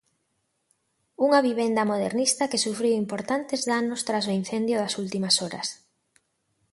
Unha 1.25 1.39
vivenda 1.47 1.89
modernista 1.91 2.49
que 2.51 2.63
sufriu 2.65 2.93
importantes 3.03 3.61
danos 3.71 4.01
tras 4.07 4.25
o 4.31 4.35
incendio 4.41 4.77
das 4.79 4.93
últimas 5.03 5.35
horas. 5.43 5.67